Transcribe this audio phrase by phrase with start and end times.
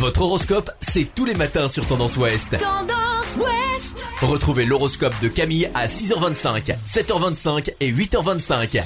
[0.00, 2.56] Votre horoscope, c'est tous les matins sur Tendance Ouest.
[2.56, 8.82] Tendance Ouest Retrouvez l'horoscope de Camille à 6h25, 7h25 et 8h25.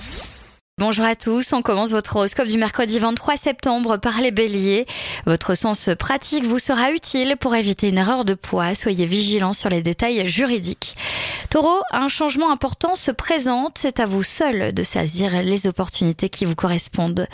[0.76, 4.86] Bonjour à tous, on commence votre horoscope du mercredi 23 septembre par les béliers.
[5.24, 8.74] Votre sens pratique vous sera utile pour éviter une erreur de poids.
[8.74, 10.96] Soyez vigilants sur les détails juridiques.
[11.54, 13.78] Taureau, un changement important se présente.
[13.78, 17.28] C'est à vous seul de saisir les opportunités qui vous correspondent.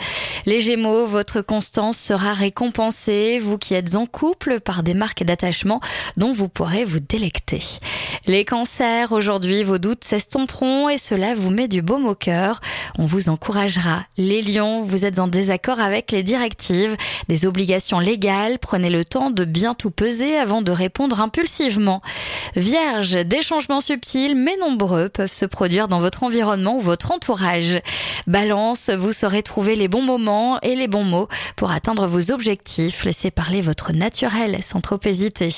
[0.45, 3.39] Les Gémeaux, votre constance sera récompensée.
[3.39, 5.81] Vous qui êtes en couple par des marques d'attachement
[6.17, 7.63] dont vous pourrez vous délecter.
[8.27, 12.61] Les cancers, aujourd'hui, vos doutes s'estomperont et cela vous met du baume au cœur.
[12.99, 14.05] On vous encouragera.
[14.17, 16.95] Les lions, vous êtes en désaccord avec les directives,
[17.27, 18.59] des obligations légales.
[18.59, 22.03] Prenez le temps de bien tout peser avant de répondre impulsivement.
[22.55, 27.79] Vierge, des changements subtils mais nombreux peuvent se produire dans votre environnement ou votre entourage.
[28.27, 33.05] Balance, vous saurez trouver les bons moments et les bons mots pour atteindre vos objectifs.
[33.05, 35.49] Laissez parler votre naturel sans trop hésiter.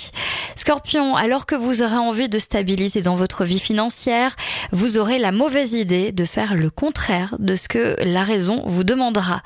[0.55, 4.35] Scorpion, alors que vous aurez envie de stabilité dans votre vie financière,
[4.71, 8.83] vous aurez la mauvaise idée de faire le contraire de ce que la raison vous
[8.83, 9.41] demandera.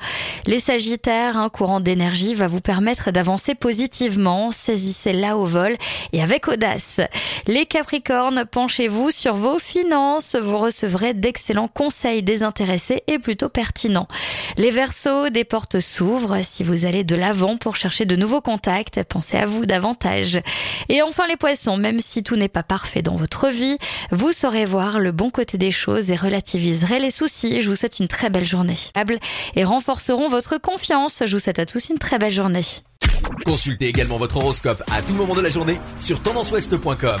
[0.46, 5.76] Les Sagittaires, un courant d'énergie va vous permettre d'avancer positivement, saisissez-la au vol
[6.12, 7.00] et avec audace.
[7.46, 14.08] Les Capricornes, penchez-vous sur vos finances, vous recevrez d'excellents conseils désintéressés et plutôt pertinents.
[14.56, 19.02] Les Verseaux, des portes s'ouvrent si vous allez de l'avant pour chercher de nouveaux contacts,
[19.04, 20.40] pensez à vous davantage.
[20.88, 23.78] Et enfin les Poissons, même si tout n'est pas parfait dans votre vie,
[24.10, 27.60] vous saurez voir le bon côté des choses et relativiserez les soucis.
[27.60, 28.76] Je vous souhaite une très belle journée.
[29.54, 31.22] Et renforceront votre confiance.
[31.24, 32.64] Je vous souhaite à tous une très belle journée.
[33.46, 37.20] Consultez également votre horoscope à tout moment de la journée sur tendanceouest.com.